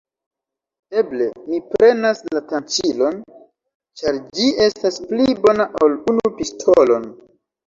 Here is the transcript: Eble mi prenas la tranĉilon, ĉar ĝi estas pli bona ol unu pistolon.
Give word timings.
Eble 1.01 1.25
mi 1.49 1.59
prenas 1.73 2.21
la 2.37 2.41
tranĉilon, 2.53 3.19
ĉar 4.01 4.19
ĝi 4.39 4.49
estas 4.69 4.99
pli 5.13 5.37
bona 5.45 5.69
ol 5.89 5.95
unu 6.15 6.35
pistolon. 6.41 7.07